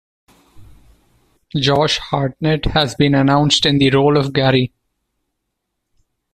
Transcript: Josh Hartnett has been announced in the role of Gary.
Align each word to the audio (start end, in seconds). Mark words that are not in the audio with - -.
Josh 1.55 1.99
Hartnett 1.99 2.65
has 2.73 2.95
been 2.95 3.13
announced 3.13 3.67
in 3.67 3.77
the 3.77 3.91
role 3.91 4.17
of 4.17 4.33
Gary. 4.33 4.73